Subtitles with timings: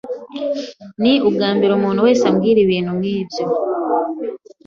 [1.01, 3.43] Ni ubwambere umuntu wese ambwira ibintu nkibyo.